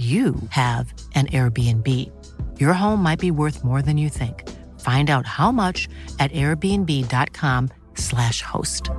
you 0.00 0.34
have 0.48 0.94
an 1.14 1.26
Airbnb. 1.26 1.86
Your 2.58 2.72
home 2.72 3.02
might 3.02 3.20
be 3.20 3.30
worth 3.30 3.62
more 3.62 3.82
than 3.82 3.98
you 3.98 4.08
think. 4.08 4.48
Find 4.80 5.10
out 5.10 5.26
how 5.26 5.52
much 5.52 5.90
at 6.18 6.32
airbnb.com/slash 6.32 8.42
host. 8.42 8.90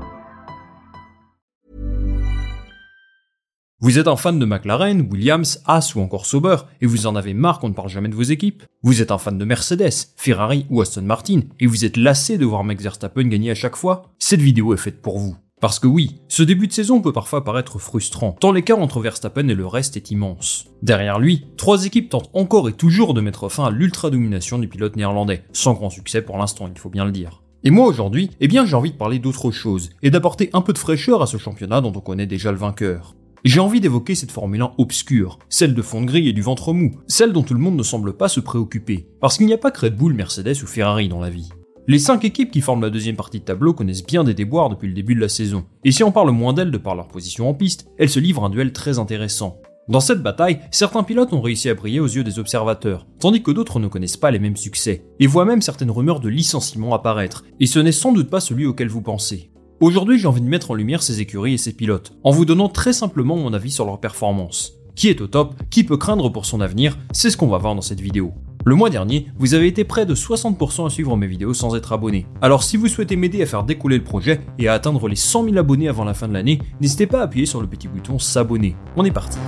Vous 3.84 3.98
êtes 3.98 4.08
un 4.08 4.16
fan 4.16 4.38
de 4.38 4.46
McLaren, 4.46 5.08
Williams, 5.10 5.60
Haas 5.66 5.96
ou 5.96 6.02
encore 6.02 6.28
Sauber 6.28 6.58
et 6.82 6.86
vous 6.86 7.08
en 7.08 7.16
avez 7.16 7.34
marre 7.34 7.60
qu'on 7.60 7.70
ne 7.70 7.74
parle 7.74 7.90
jamais 7.90 8.10
de 8.10 8.16
vos 8.16 8.22
équipes? 8.22 8.62
Vous 8.84 9.02
êtes 9.02 9.10
un 9.10 9.18
fan 9.18 9.40
de 9.40 9.46
Mercedes, 9.46 10.14
Ferrari 10.18 10.68
ou 10.70 10.82
Aston 10.82 11.02
Martin 11.02 11.40
et 11.60 11.66
vous 11.66 11.84
êtes 11.84 11.98
lassé 11.98 12.38
de 12.38 12.46
voir 12.46 12.64
Max 12.64 12.84
Verstappen 12.84 13.24
gagner 13.24 13.50
à 13.50 13.56
chaque 13.56 13.76
fois? 13.76 14.14
Cette 14.20 14.42
vidéo 14.42 14.76
est 14.76 14.78
faite 14.78 15.02
pour 15.02 15.18
vous. 15.18 15.36
Parce 15.62 15.78
que 15.78 15.86
oui, 15.86 16.16
ce 16.28 16.42
début 16.42 16.66
de 16.66 16.73
saison 16.73 17.02
peut 17.02 17.14
parfois 17.14 17.44
paraître 17.44 17.78
frustrant, 17.78 18.31
tant 18.31 18.52
l'écart 18.52 18.80
entre 18.80 19.00
Verstappen 19.00 19.48
et 19.48 19.54
le 19.54 19.67
reste 19.67 19.95
est 19.95 20.09
immense. 20.09 20.66
Derrière 20.81 21.20
lui, 21.20 21.45
trois 21.56 21.86
équipes 21.86 22.09
tentent 22.09 22.31
encore 22.34 22.67
et 22.67 22.73
toujours 22.73 23.14
de 23.14 23.22
mettre 23.22 23.48
fin 23.48 23.66
à 23.66 23.70
l'ultra-domination 23.70 24.58
du 24.58 24.67
pilote 24.67 24.95
néerlandais, 24.95 25.44
sans 25.54 25.73
grand 25.73 25.92
succès 25.92 26.23
pour 26.23 26.39
l'instant, 26.39 26.67
il 26.67 26.80
faut 26.80 26.89
bien 26.89 27.06
le 27.06 27.12
dire. 27.12 27.44
Et 27.64 27.70
moi 27.70 27.86
aujourd'hui, 27.86 28.32
eh 28.39 28.48
bien 28.48 28.66
j'ai 28.66 28.76
envie 28.76 28.92
de 28.92 28.98
parler 28.98 29.20
d'autre 29.20 29.52
chose, 29.52 29.92
et 30.02 30.10
d'apporter 30.10 30.49
un 30.54 30.61
peu 30.61 30.73
de 30.73 30.80
fraîcheur 30.80 31.22
à 31.22 31.27
ce 31.27 31.38
championnat 31.38 31.82
dont 31.82 31.93
on 31.95 32.02
connaît 32.02 32.26
déjà 32.26 32.52
le 32.52 32.58
vainqueur. 32.58 33.14
J'ai 33.43 33.60
envie 33.60 33.82
d'évoquer 33.82 34.16
cette 34.16 34.32
Formule 34.32 34.64
1 34.64 34.72
obscure, 34.80 35.38
celle 35.48 35.76
de 35.76 35.82
fond 35.83 36.02
de 36.02 36.08
grille 36.08 36.30
et 36.30 36.33
du 36.33 36.42
ventre 36.42 36.73
mou, 36.73 36.95
celle 37.05 37.33
dont 37.33 37.43
tout 37.43 37.54
le 37.54 37.60
monde 37.60 37.78
ne 37.78 37.83
semble 37.83 38.17
pas 38.17 38.30
se 38.30 38.39
préoccuper, 38.39 39.05
parce 39.20 39.38
qu'il 39.38 39.45
n'y 39.45 39.54
a 39.54 39.60
pas 39.60 39.70
que 39.70 39.82
Red 39.82 39.95
Bull, 39.95 40.16
Mercedes 40.16 40.64
ou 40.64 40.67
Ferrari 40.67 41.08
dans 41.08 41.22
la 41.22 41.30
vie. 41.30 41.49
Les 41.87 41.97
5 41.97 42.23
équipes 42.25 42.52
qui 42.52 42.61
forment 42.61 42.83
la 42.83 42.92
deuxième 42.92 43.15
partie 43.15 43.39
de 43.39 43.45
tableau 43.45 43.73
connaissent 43.73 44.05
bien 44.05 44.23
des 44.23 44.36
déboires 44.36 44.69
depuis 44.69 44.87
le 44.87 44.93
début 44.93 45.15
de 45.15 45.19
la 45.19 45.30
saison, 45.30 45.65
et 45.83 45.92
si 45.92 46.03
on 46.03 46.11
parle 46.11 46.30
moins 46.30 46.53
d'elles 46.53 46.69
de 46.69 46.77
par 46.77 46.95
leur 46.95 47.08
position 47.08 47.49
en 47.49 47.55
piste, 47.55 47.87
elles 47.97 48.09
se 48.09 48.19
livrent 48.19 48.45
un 48.45 48.52
duel 48.52 48.71
très 48.71 48.99
intéressant. 48.99 49.58
Dans 49.89 49.99
cette 49.99 50.21
bataille, 50.21 50.59
certains 50.69 51.02
pilotes 51.02 51.33
ont 51.33 51.42
réussi 51.42 51.69
à 51.69 51.73
briller 51.73 51.99
aux 51.99 52.05
yeux 52.05 52.23
des 52.23 52.37
observateurs, 52.37 53.08
tandis 53.19 53.42
que 53.42 53.49
d'autres 53.49 53.80
ne 53.80 53.87
connaissent 53.87 54.15
pas 54.15 54.30
les 54.30 54.37
mêmes 54.37 54.58
succès, 54.58 55.08
et 55.19 55.25
voient 55.25 55.43
même 55.43 55.64
certaines 55.64 55.89
rumeurs 55.89 56.19
de 56.19 56.30
licenciement 56.30 56.93
apparaître, 56.93 57.45
et 57.59 57.65
ce 57.65 57.80
n'est 57.80 57.92
sans 57.92 58.13
doute 58.13 58.30
pas 58.30 58.39
celui 58.39 58.67
auquel 58.67 58.87
vous 58.87 59.02
pensez. 59.02 59.52
Aujourd'hui, 59.80 60.19
j'ai 60.19 60.27
envie 60.27 60.42
de 60.42 60.48
mettre 60.48 60.69
en 60.69 60.75
lumière 60.75 61.02
ces 61.02 61.19
écuries 61.19 61.55
et 61.55 61.58
ces 61.58 61.73
pilotes, 61.73 62.13
en 62.23 62.30
vous 62.30 62.45
donnant 62.45 62.69
très 62.69 62.93
simplement 62.93 63.36
mon 63.36 63.53
avis 63.53 63.71
sur 63.71 63.86
leur 63.86 63.99
performance. 63.99 64.73
Qui 64.95 65.09
est 65.09 65.21
au 65.21 65.27
top, 65.27 65.55
qui 65.71 65.83
peut 65.83 65.98
craindre 65.98 66.30
pour 66.30 66.45
son 66.45 66.61
avenir, 66.61 66.99
c'est 67.11 67.31
ce 67.31 67.37
qu'on 67.37 67.48
va 67.48 67.58
voir 67.58 67.73
dans 67.73 67.81
cette 67.81 68.02
vidéo. 68.02 68.33
Le 68.64 68.76
mois 68.76 68.92
dernier, 68.92 69.26
vous 69.39 69.55
avez 69.55 69.66
été 69.66 69.83
près 69.83 70.05
de 70.05 70.14
60% 70.14 70.86
à 70.86 70.89
suivre 70.92 71.17
mes 71.17 71.26
vidéos 71.26 71.55
sans 71.55 71.76
être 71.76 71.94
abonné. 71.94 72.27
Alors 72.44 72.61
si 72.61 72.77
vous 72.77 72.88
souhaitez 72.88 73.16
m'aider 73.16 73.42
à 73.42 73.48
faire 73.48 73.64
décoller 73.64 73.98
le 73.98 74.04
projet 74.04 74.42
et 74.60 74.67
à 74.67 74.73
atteindre 74.73 75.08
les 75.08 75.16
100 75.16 75.45
000 75.45 75.58
abonnés 75.58 75.88
avant 75.88 76.04
la 76.04 76.14
fin 76.14 76.27
de 76.27 76.33
l'année, 76.33 76.60
n'hésitez 76.80 77.08
pas 77.08 77.22
à 77.22 77.23
appuyer 77.23 77.48
sur 77.48 77.60
le 77.60 77.66
petit 77.66 77.88
bouton 77.88 78.20
s'abonner. 78.20 78.76
On 78.95 79.04
est 79.04 79.11
parti. 79.11 79.39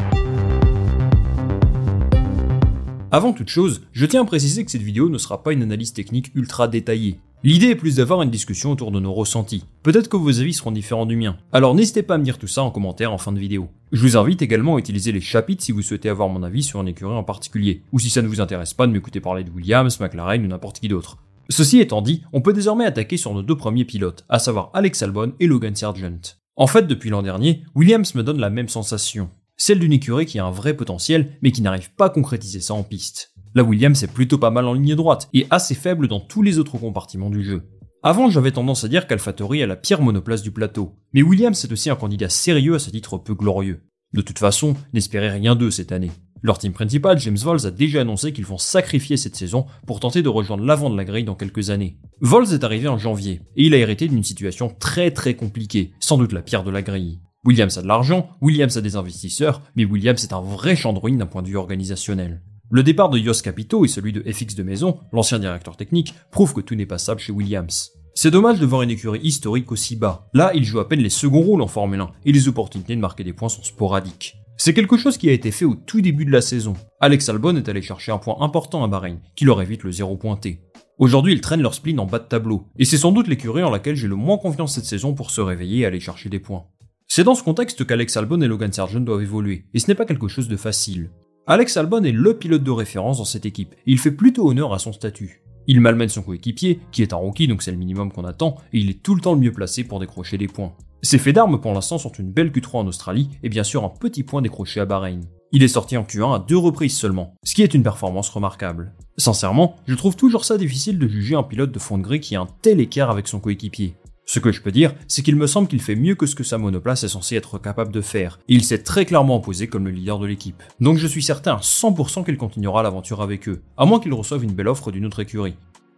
Avant 3.11 3.33
toute 3.33 3.49
chose, 3.49 3.83
je 3.91 4.07
tiens 4.07 4.23
à 4.23 4.25
préciser 4.25 4.65
que 4.65 4.71
cette 4.71 4.81
vidéo 4.81 5.09
ne 5.09 5.19
sera 5.19 5.43
pas 5.43 5.53
une 5.53 5.61
analyse 5.61 5.93
technique 5.93 6.31
ultra 6.33 6.67
détaillée. 6.67 7.19
L'idée 7.45 7.71
est 7.71 7.75
plus 7.75 7.97
d'avoir 7.97 8.21
une 8.21 8.29
discussion 8.29 8.71
autour 8.71 8.89
de 8.89 9.01
nos 9.01 9.13
ressentis. 9.13 9.65
Peut-être 9.81 10.07
que 10.07 10.15
vos 10.15 10.39
avis 10.39 10.53
seront 10.53 10.71
différents 10.71 11.05
du 11.05 11.17
mien. 11.17 11.35
Alors 11.51 11.75
n'hésitez 11.75 12.01
pas 12.01 12.15
à 12.15 12.17
me 12.17 12.23
dire 12.23 12.37
tout 12.37 12.47
ça 12.47 12.63
en 12.63 12.71
commentaire 12.71 13.11
en 13.11 13.17
fin 13.17 13.33
de 13.33 13.39
vidéo. 13.39 13.67
Je 13.91 14.01
vous 14.01 14.15
invite 14.15 14.41
également 14.41 14.77
à 14.77 14.79
utiliser 14.79 15.11
les 15.11 15.19
chapitres 15.19 15.61
si 15.61 15.73
vous 15.73 15.81
souhaitez 15.81 16.07
avoir 16.07 16.29
mon 16.29 16.41
avis 16.41 16.63
sur 16.63 16.79
une 16.79 16.87
écurie 16.87 17.13
en 17.13 17.25
particulier, 17.25 17.83
ou 17.91 17.99
si 17.99 18.09
ça 18.09 18.21
ne 18.21 18.29
vous 18.29 18.39
intéresse 18.39 18.73
pas 18.73 18.87
de 18.87 18.93
m'écouter 18.93 19.19
parler 19.19 19.43
de 19.43 19.51
Williams, 19.51 19.99
McLaren 19.99 20.41
ou 20.41 20.47
n'importe 20.47 20.79
qui 20.79 20.87
d'autre. 20.87 21.17
Ceci 21.49 21.81
étant 21.81 22.01
dit, 22.01 22.23
on 22.31 22.39
peut 22.39 22.53
désormais 22.53 22.85
attaquer 22.85 23.17
sur 23.17 23.33
nos 23.33 23.41
deux 23.41 23.57
premiers 23.57 23.83
pilotes, 23.83 24.23
à 24.29 24.39
savoir 24.39 24.69
Alex 24.73 25.03
Albon 25.03 25.33
et 25.41 25.47
Logan 25.47 25.75
Sargent. 25.75 26.37
En 26.55 26.67
fait, 26.67 26.87
depuis 26.87 27.09
l'an 27.09 27.23
dernier, 27.23 27.65
Williams 27.75 28.15
me 28.15 28.23
donne 28.23 28.39
la 28.39 28.51
même 28.51 28.69
sensation. 28.69 29.29
Celle 29.57 29.79
d'une 29.79 29.91
écurie 29.91 30.25
qui 30.25 30.39
a 30.39 30.45
un 30.45 30.51
vrai 30.51 30.77
potentiel, 30.77 31.37
mais 31.41 31.51
qui 31.51 31.61
n'arrive 31.61 31.93
pas 31.93 32.05
à 32.05 32.09
concrétiser 32.09 32.61
ça 32.61 32.73
en 32.73 32.83
piste. 32.83 33.32
La 33.55 33.63
Williams 33.63 34.01
est 34.01 34.11
plutôt 34.11 34.39
pas 34.39 34.49
mal 34.49 34.65
en 34.65 34.73
ligne 34.73 34.95
droite, 34.95 35.29
et 35.31 35.45
assez 35.51 35.75
faible 35.75 36.07
dans 36.07 36.19
tous 36.19 36.41
les 36.41 36.57
autres 36.57 36.79
compartiments 36.79 37.29
du 37.29 37.43
jeu. 37.43 37.61
Avant, 38.01 38.31
j'avais 38.31 38.51
tendance 38.51 38.83
à 38.83 38.87
dire 38.87 39.05
qu'AlphaTauri 39.05 39.61
a 39.61 39.67
la 39.67 39.75
pire 39.75 40.01
monoplace 40.01 40.41
du 40.41 40.49
plateau, 40.49 40.95
mais 41.13 41.21
Williams 41.21 41.63
est 41.63 41.71
aussi 41.71 41.91
un 41.91 41.95
candidat 41.95 42.29
sérieux 42.29 42.73
à 42.73 42.79
ce 42.79 42.89
titre 42.89 43.19
peu 43.19 43.35
glorieux. 43.35 43.83
De 44.13 44.21
toute 44.21 44.39
façon, 44.39 44.75
n'espérez 44.93 45.29
rien 45.29 45.55
d'eux 45.55 45.69
cette 45.69 45.91
année. 45.91 46.11
Leur 46.41 46.57
team 46.57 46.73
principal, 46.73 47.19
James 47.19 47.37
Vols, 47.37 47.67
a 47.67 47.71
déjà 47.71 48.01
annoncé 48.01 48.33
qu'ils 48.33 48.45
vont 48.45 48.57
sacrifier 48.57 49.17
cette 49.17 49.35
saison 49.35 49.67
pour 49.85 49.99
tenter 49.99 50.23
de 50.23 50.29
rejoindre 50.29 50.65
l'avant 50.65 50.89
de 50.89 50.97
la 50.97 51.05
grille 51.05 51.23
dans 51.23 51.35
quelques 51.35 51.69
années. 51.69 51.99
Vols 52.21 52.53
est 52.53 52.63
arrivé 52.63 52.87
en 52.87 52.97
janvier, 52.97 53.41
et 53.55 53.65
il 53.65 53.73
a 53.75 53.77
hérité 53.77 54.07
d'une 54.07 54.23
situation 54.23 54.75
très 54.79 55.11
très 55.11 55.35
compliquée, 55.35 55.93
sans 55.99 56.17
doute 56.17 56.33
la 56.33 56.41
pire 56.41 56.63
de 56.63 56.71
la 56.71 56.81
grille. 56.81 57.21
Williams 57.45 57.77
a 57.77 57.83
de 57.83 57.87
l'argent, 57.87 58.31
Williams 58.41 58.77
a 58.77 58.81
des 58.81 58.95
investisseurs, 58.95 59.61
mais 59.75 59.85
Williams 59.85 60.23
est 60.23 60.33
un 60.33 60.41
vrai 60.41 60.75
chandrouine 60.75 61.17
d'un 61.17 61.27
point 61.27 61.43
de 61.43 61.49
vue 61.49 61.57
organisationnel. 61.57 62.41
Le 62.75 62.81
départ 62.81 63.11
de 63.11 63.19
Yos 63.19 63.43
Capito 63.43 63.85
et 63.85 63.87
celui 63.87 64.13
de 64.13 64.23
FX 64.23 64.55
de 64.55 64.63
Maison, 64.63 64.97
l'ancien 65.11 65.37
directeur 65.37 65.77
technique, 65.77 66.15
prouvent 66.31 66.55
que 66.55 66.61
tout 66.61 66.73
n'est 66.73 66.87
pas 66.87 66.97
stable 66.97 67.19
chez 67.19 67.31
Williams. 67.31 67.91
C'est 68.15 68.31
dommage 68.31 68.59
de 68.59 68.65
voir 68.65 68.81
une 68.81 68.89
écurie 68.89 69.19
historique 69.21 69.71
aussi 69.71 69.95
bas. 69.95 70.27
Là, 70.33 70.49
il 70.55 70.63
joue 70.63 70.79
à 70.79 70.89
peine 70.89 71.01
les 71.01 71.11
seconds 71.11 71.43
rôles 71.43 71.61
en 71.61 71.67
Formule 71.67 71.99
1 71.99 72.09
et 72.25 72.31
les 72.31 72.47
opportunités 72.47 72.95
de 72.95 72.99
marquer 72.99 73.23
des 73.23 73.31
points 73.31 73.49
sont 73.49 73.61
sporadiques. 73.61 74.37
C'est 74.57 74.73
quelque 74.73 74.97
chose 74.97 75.19
qui 75.19 75.29
a 75.29 75.33
été 75.33 75.51
fait 75.51 75.65
au 75.65 75.75
tout 75.75 76.01
début 76.01 76.25
de 76.25 76.31
la 76.31 76.41
saison. 76.41 76.73
Alex 76.99 77.29
Albon 77.29 77.55
est 77.57 77.69
allé 77.69 77.83
chercher 77.83 78.11
un 78.11 78.17
point 78.17 78.37
important 78.39 78.83
à 78.83 78.87
Bahreïn, 78.87 79.19
qui 79.35 79.45
leur 79.45 79.61
évite 79.61 79.83
le 79.83 79.91
zéro 79.91 80.17
pointé. 80.17 80.61
Aujourd'hui, 80.97 81.33
ils 81.33 81.41
traînent 81.41 81.61
leur 81.61 81.75
spleen 81.75 81.99
en 81.99 82.07
bas 82.07 82.17
de 82.17 82.27
tableau, 82.27 82.65
et 82.79 82.85
c'est 82.85 82.97
sans 82.97 83.11
doute 83.11 83.27
l'écurie 83.27 83.61
en 83.61 83.69
laquelle 83.69 83.95
j'ai 83.95 84.07
le 84.07 84.15
moins 84.15 84.39
confiance 84.39 84.73
cette 84.73 84.85
saison 84.85 85.13
pour 85.13 85.29
se 85.29 85.41
réveiller 85.41 85.81
et 85.81 85.85
aller 85.85 85.99
chercher 85.99 86.29
des 86.29 86.39
points. 86.39 86.65
C'est 87.07 87.23
dans 87.23 87.35
ce 87.35 87.43
contexte 87.43 87.85
qu'Alex 87.85 88.17
Albon 88.17 88.41
et 88.41 88.47
Logan 88.47 88.73
Sargent 88.73 89.01
doivent 89.01 89.21
évoluer, 89.21 89.67
et 89.75 89.79
ce 89.79 89.87
n'est 89.89 89.95
pas 89.95 90.05
quelque 90.05 90.27
chose 90.27 90.47
de 90.47 90.57
facile. 90.57 91.11
Alex 91.45 91.75
Albon 91.75 92.05
est 92.05 92.13
le 92.13 92.37
pilote 92.37 92.63
de 92.63 92.71
référence 92.71 93.17
dans 93.17 93.25
cette 93.25 93.45
équipe, 93.45 93.73
et 93.73 93.91
il 93.91 93.99
fait 93.99 94.11
plutôt 94.11 94.47
honneur 94.47 94.73
à 94.73 94.79
son 94.79 94.93
statut. 94.93 95.41
Il 95.67 95.81
malmène 95.81 96.07
son 96.07 96.21
coéquipier, 96.21 96.79
qui 96.93 97.01
est 97.01 97.11
un 97.11 97.17
rookie 97.17 97.49
donc 97.49 97.63
c'est 97.63 97.71
le 97.71 97.77
minimum 97.77 98.13
qu'on 98.13 98.23
attend, 98.23 98.55
et 98.71 98.79
il 98.79 98.89
est 98.89 99.03
tout 99.03 99.13
le 99.13 99.19
temps 99.19 99.33
le 99.33 99.41
mieux 99.41 99.51
placé 99.51 99.83
pour 99.83 99.99
décrocher 99.99 100.37
des 100.37 100.47
points. 100.47 100.71
Ses 101.01 101.17
faits 101.17 101.35
d'armes 101.35 101.59
pour 101.59 101.73
l'instant 101.73 101.97
sont 101.97 102.13
une 102.13 102.31
belle 102.31 102.51
Q3 102.51 102.77
en 102.77 102.87
Australie, 102.87 103.27
et 103.43 103.49
bien 103.49 103.65
sûr 103.65 103.83
un 103.83 103.89
petit 103.89 104.23
point 104.23 104.41
décroché 104.41 104.79
à 104.79 104.85
Bahreïn. 104.85 105.19
Il 105.51 105.63
est 105.63 105.67
sorti 105.67 105.97
en 105.97 106.03
Q1 106.03 106.33
à 106.33 106.39
deux 106.39 106.57
reprises 106.57 106.95
seulement, 106.95 107.35
ce 107.43 107.55
qui 107.55 107.61
est 107.61 107.73
une 107.73 107.83
performance 107.83 108.29
remarquable. 108.29 108.93
Sincèrement, 109.17 109.75
je 109.85 109.95
trouve 109.95 110.15
toujours 110.15 110.45
ça 110.45 110.57
difficile 110.57 110.97
de 110.97 111.09
juger 111.09 111.35
un 111.35 111.43
pilote 111.43 111.73
de 111.73 111.79
fond 111.79 111.97
de 111.97 112.03
grille 112.03 112.21
qui 112.21 112.37
a 112.37 112.41
un 112.41 112.47
tel 112.61 112.79
écart 112.79 113.11
avec 113.11 113.27
son 113.27 113.41
coéquipier. 113.41 113.95
Ce 114.33 114.39
que 114.39 114.51
je 114.51 114.63
peux 114.63 114.71
dire, 114.71 114.95
c'est 115.07 115.21
qu'il 115.21 115.35
me 115.35 115.45
semble 115.45 115.67
qu'il 115.67 115.79
fait 115.79 115.95
mieux 115.95 116.15
que 116.15 116.25
ce 116.25 116.33
que 116.33 116.43
sa 116.43 116.57
monoplace 116.57 117.03
est 117.03 117.09
censée 117.09 117.35
être 117.35 117.59
capable 117.59 117.91
de 117.91 118.01
faire, 118.01 118.39
et 118.49 118.55
il 118.55 118.63
s'est 118.63 118.81
très 118.81 119.05
clairement 119.05 119.37
imposé 119.37 119.67
comme 119.67 119.85
le 119.85 119.91
leader 119.91 120.17
de 120.17 120.25
l'équipe. 120.25 120.63
Donc 120.79 120.97
je 120.97 121.05
suis 121.05 121.21
certain 121.21 121.57
à 121.57 121.59
100% 121.59 122.25
qu'il 122.25 122.37
continuera 122.37 122.81
l'aventure 122.81 123.21
avec 123.21 123.47
eux, 123.47 123.61
à 123.77 123.85
moins 123.85 123.99
qu'il 123.99 124.11
reçoive 124.11 124.43
une 124.43 124.53
belle 124.53 124.69
offre 124.69 124.91
d'une 124.91 125.05
autre 125.05 125.19
écurie. 125.19 125.53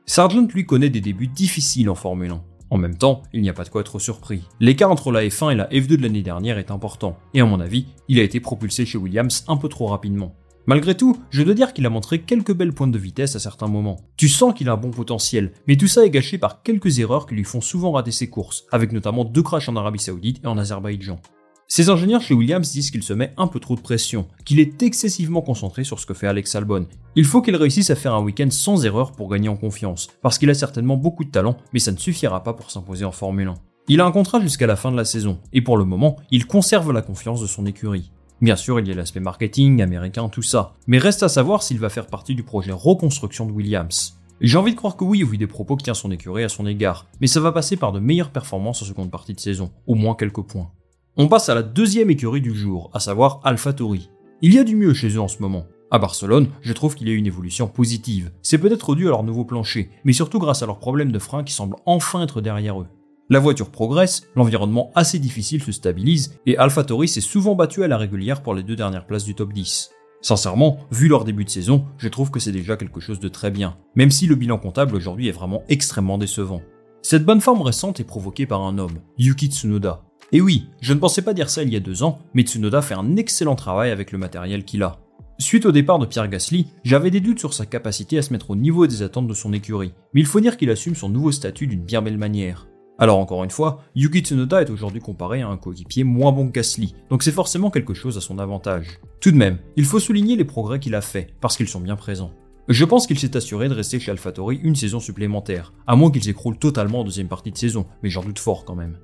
Sargent 0.05 0.49
lui 0.53 0.65
connaît 0.65 0.89
des 0.89 0.99
débuts 0.99 1.29
difficiles 1.29 1.89
en 1.89 1.95
Formule 1.95 2.31
1. 2.31 2.43
En 2.71 2.77
même 2.77 2.97
temps, 2.97 3.23
il 3.31 3.41
n'y 3.41 3.49
a 3.49 3.53
pas 3.53 3.63
de 3.63 3.69
quoi 3.69 3.79
être 3.79 3.99
surpris. 3.99 4.41
L'écart 4.59 4.91
entre 4.91 5.13
la 5.13 5.23
F1 5.23 5.53
et 5.53 5.55
la 5.55 5.69
F2 5.69 5.95
de 5.95 6.01
l'année 6.01 6.21
dernière 6.21 6.57
est 6.57 6.71
important, 6.71 7.17
et 7.33 7.39
à 7.39 7.45
mon 7.45 7.61
avis, 7.61 7.85
il 8.09 8.19
a 8.19 8.23
été 8.23 8.41
propulsé 8.41 8.85
chez 8.85 8.97
Williams 8.97 9.45
un 9.47 9.55
peu 9.55 9.69
trop 9.69 9.87
rapidement. 9.87 10.35
Malgré 10.67 10.97
tout, 10.97 11.15
je 11.29 11.43
dois 11.43 11.53
dire 11.53 11.73
qu'il 11.73 11.85
a 11.85 11.91
montré 11.91 12.21
quelques 12.21 12.53
belles 12.53 12.73
pointes 12.73 12.91
de 12.91 12.97
vitesse 12.97 13.35
à 13.35 13.39
certains 13.39 13.67
moments. 13.67 13.99
Tu 14.17 14.27
sens 14.27 14.53
qu'il 14.53 14.67
a 14.67 14.73
un 14.73 14.77
bon 14.77 14.89
potentiel, 14.89 15.51
mais 15.67 15.75
tout 15.75 15.87
ça 15.87 16.03
est 16.03 16.09
gâché 16.09 16.39
par 16.39 16.63
quelques 16.63 16.97
erreurs 16.97 17.27
qui 17.27 17.35
lui 17.35 17.43
font 17.43 17.61
souvent 17.61 17.91
rater 17.91 18.11
ses 18.11 18.29
courses, 18.29 18.65
avec 18.71 18.91
notamment 18.91 19.25
deux 19.25 19.43
crashs 19.43 19.69
en 19.69 19.75
Arabie 19.75 19.99
Saoudite 19.99 20.41
et 20.43 20.47
en 20.47 20.57
Azerbaïdjan. 20.57 21.19
Ses 21.67 21.89
ingénieurs 21.89 22.21
chez 22.21 22.33
Williams 22.33 22.71
disent 22.71 22.89
qu'il 22.89 23.03
se 23.03 23.13
met 23.13 23.33
un 23.37 23.47
peu 23.47 23.59
trop 23.59 23.75
de 23.75 23.81
pression, 23.81 24.27
qu'il 24.43 24.59
est 24.59 24.81
excessivement 24.81 25.41
concentré 25.41 25.83
sur 25.83 25.99
ce 25.99 26.05
que 26.05 26.13
fait 26.13 26.27
Alex 26.27 26.55
Albon. 26.55 26.87
Il 27.15 27.25
faut 27.25 27.41
qu'il 27.41 27.55
réussisse 27.55 27.89
à 27.91 27.95
faire 27.95 28.13
un 28.13 28.21
week-end 28.23 28.49
sans 28.49 28.85
erreur 28.85 29.11
pour 29.11 29.29
gagner 29.29 29.49
en 29.49 29.57
confiance, 29.57 30.07
parce 30.21 30.37
qu'il 30.37 30.49
a 30.49 30.55
certainement 30.55 30.97
beaucoup 30.97 31.25
de 31.25 31.31
talent, 31.31 31.57
mais 31.73 31.79
ça 31.79 31.91
ne 31.91 31.97
suffira 31.97 32.43
pas 32.43 32.53
pour 32.53 32.71
s'imposer 32.71 33.05
en 33.05 33.11
Formule 33.11 33.49
1. 33.49 33.53
Il 33.87 34.01
a 34.01 34.05
un 34.05 34.11
contrat 34.11 34.41
jusqu'à 34.41 34.65
la 34.65 34.75
fin 34.75 34.91
de 34.91 34.97
la 34.97 35.05
saison, 35.05 35.39
et 35.53 35.61
pour 35.61 35.77
le 35.77 35.85
moment, 35.85 36.17
il 36.31 36.47
conserve 36.47 36.91
la 36.91 37.03
confiance 37.03 37.41
de 37.41 37.47
son 37.47 37.67
écurie. 37.67 38.11
Bien 38.41 38.55
sûr, 38.55 38.79
il 38.79 38.87
y 38.87 38.91
a 38.91 38.95
l'aspect 38.95 39.19
marketing, 39.19 39.81
américain, 39.81 40.27
tout 40.27 40.41
ça. 40.41 40.73
Mais 40.87 40.97
reste 40.97 41.23
à 41.23 41.29
savoir 41.29 41.63
s'il 41.63 41.79
va 41.79 41.89
faire 41.89 42.07
partie 42.07 42.35
du 42.35 42.43
projet 42.43 42.73
reconstruction 42.73 43.45
de 43.45 43.51
Williams. 43.51 44.19
J'ai 44.41 44.57
envie 44.57 44.71
de 44.71 44.77
croire 44.77 44.97
que 44.97 45.05
oui 45.05 45.23
au 45.23 45.27
vu 45.27 45.37
des 45.37 45.47
propos 45.47 45.77
que 45.77 45.83
tient 45.83 45.93
son 45.93 46.11
écurie 46.11 46.43
à 46.43 46.49
son 46.49 46.67
égard, 46.67 47.07
mais 47.21 47.27
ça 47.27 47.39
va 47.39 47.53
passer 47.53 47.77
par 47.77 47.93
de 47.93 47.99
meilleures 47.99 48.31
performances 48.31 48.81
en 48.81 48.85
seconde 48.85 49.09
partie 49.09 49.33
de 49.33 49.39
saison, 49.39 49.71
au 49.87 49.95
moins 49.95 50.15
quelques 50.15 50.41
points. 50.41 50.71
On 51.15 51.29
passe 51.29 51.47
à 51.47 51.55
la 51.55 51.63
deuxième 51.63 52.09
écurie 52.09 52.41
du 52.41 52.53
jour, 52.53 52.89
à 52.93 52.99
savoir 52.99 53.39
AlphaTauri. 53.45 54.09
Il 54.41 54.53
y 54.53 54.59
a 54.59 54.65
du 54.65 54.75
mieux 54.75 54.93
chez 54.93 55.07
eux 55.07 55.21
en 55.21 55.29
ce 55.29 55.41
moment. 55.41 55.65
À 55.89 55.99
Barcelone, 55.99 56.49
je 56.59 56.73
trouve 56.73 56.95
qu'il 56.95 57.07
y 57.07 57.11
a 57.11 57.15
une 57.15 57.27
évolution 57.27 57.67
positive. 57.67 58.31
C'est 58.41 58.57
peut-être 58.57 58.95
dû 58.95 59.07
à 59.07 59.11
leur 59.11 59.23
nouveau 59.23 59.45
plancher, 59.45 59.89
mais 60.03 60.11
surtout 60.11 60.39
grâce 60.39 60.61
à 60.61 60.65
leurs 60.65 60.79
problèmes 60.79 61.13
de 61.13 61.19
frein 61.19 61.45
qui 61.45 61.53
semblent 61.53 61.77
enfin 61.85 62.23
être 62.23 62.41
derrière 62.41 62.81
eux. 62.81 62.87
La 63.27 63.39
voiture 63.39 63.71
progresse, 63.71 64.27
l'environnement 64.35 64.91
assez 64.93 65.17
difficile 65.17 65.63
se 65.63 65.71
stabilise, 65.71 66.37
et 66.45 66.57
AlphaTauri 66.57 67.07
s'est 67.07 67.21
souvent 67.21 67.55
battu 67.55 67.83
à 67.83 67.87
la 67.87 67.97
régulière 67.97 68.43
pour 68.43 68.53
les 68.53 68.61
deux 68.61 68.75
dernières 68.75 69.07
places 69.07 69.25
du 69.25 69.33
top 69.33 69.51
10. 69.51 69.89
Sincèrement, 70.21 70.77
vu 70.91 71.07
leur 71.07 71.23
début 71.23 71.43
de 71.43 71.49
saison, 71.49 71.85
je 71.97 72.07
trouve 72.07 72.29
que 72.29 72.39
c'est 72.39 72.51
déjà 72.51 72.77
quelque 72.77 72.99
chose 72.99 73.19
de 73.19 73.27
très 73.27 73.49
bien, 73.49 73.77
même 73.95 74.11
si 74.11 74.27
le 74.27 74.35
bilan 74.35 74.59
comptable 74.59 74.95
aujourd'hui 74.95 75.27
est 75.27 75.31
vraiment 75.31 75.63
extrêmement 75.69 76.19
décevant. 76.19 76.61
Cette 77.01 77.25
bonne 77.25 77.41
forme 77.41 77.63
récente 77.63 77.99
est 77.99 78.03
provoquée 78.03 78.45
par 78.45 78.61
un 78.61 78.77
homme, 78.77 78.99
Yuki 79.17 79.47
Tsunoda. 79.47 80.03
Et 80.31 80.41
oui, 80.41 80.67
je 80.81 80.93
ne 80.93 80.99
pensais 80.99 81.23
pas 81.23 81.33
dire 81.33 81.49
ça 81.49 81.63
il 81.63 81.73
y 81.73 81.75
a 81.75 81.79
deux 81.79 82.03
ans, 82.03 82.19
mais 82.35 82.43
Tsunoda 82.43 82.83
fait 82.83 82.93
un 82.93 83.15
excellent 83.15 83.55
travail 83.55 83.89
avec 83.89 84.11
le 84.11 84.19
matériel 84.19 84.65
qu'il 84.65 84.83
a. 84.83 84.99
Suite 85.39 85.65
au 85.65 85.71
départ 85.71 85.97
de 85.97 86.05
Pierre 86.05 86.29
Gasly, 86.29 86.67
j'avais 86.83 87.09
des 87.09 87.21
doutes 87.21 87.39
sur 87.39 87.55
sa 87.55 87.65
capacité 87.65 88.19
à 88.19 88.21
se 88.21 88.31
mettre 88.31 88.51
au 88.51 88.55
niveau 88.55 88.85
des 88.85 89.01
attentes 89.01 89.27
de 89.27 89.33
son 89.33 89.51
écurie, 89.51 89.93
mais 90.13 90.21
il 90.21 90.27
faut 90.27 90.41
dire 90.41 90.57
qu'il 90.57 90.69
assume 90.69 90.95
son 90.95 91.09
nouveau 91.09 91.31
statut 91.31 91.65
d'une 91.65 91.83
bien 91.83 92.03
belle 92.03 92.19
manière. 92.19 92.67
Alors 92.97 93.19
encore 93.19 93.43
une 93.43 93.51
fois, 93.51 93.83
Yuki 93.95 94.19
Tsunoda 94.19 94.61
est 94.61 94.69
aujourd'hui 94.69 95.01
comparé 95.01 95.41
à 95.41 95.49
un 95.49 95.57
coéquipier 95.57 96.05
moins 96.05 96.31
bon 96.31 96.47
que 96.47 96.53
Gasly, 96.53 96.95
donc 97.09 97.23
c'est 97.23 97.31
forcément 97.31 97.69
quelque 97.69 97.93
chose 97.93 98.17
à 98.17 98.21
son 98.21 98.39
avantage. 98.39 98.99
Tout 99.19 99.31
de 99.31 99.37
même, 99.37 99.57
il 99.75 99.83
faut 99.83 99.99
souligner 99.99 100.37
les 100.37 100.45
progrès 100.45 100.79
qu'il 100.79 100.95
a 100.95 101.01
fait, 101.01 101.33
parce 101.41 101.57
qu'ils 101.57 101.67
sont 101.67 101.81
bien 101.81 101.97
présents. 101.97 102.31
Je 102.69 102.85
pense 102.85 103.05
qu'il 103.05 103.19
s'est 103.19 103.35
assuré 103.35 103.67
de 103.67 103.73
rester 103.73 103.99
chez 103.99 104.11
AlphaTauri 104.11 104.59
une 104.63 104.77
saison 104.77 105.01
supplémentaire, 105.01 105.73
à 105.87 105.97
moins 105.97 106.09
qu'il 106.09 106.23
s'écroule 106.23 106.57
totalement 106.57 107.01
en 107.01 107.03
deuxième 107.03 107.27
partie 107.27 107.51
de 107.51 107.57
saison, 107.57 107.85
mais 108.01 108.09
j'en 108.09 108.23
doute 108.23 108.39
fort 108.39 108.63
quand 108.63 108.75
même. 108.75 108.97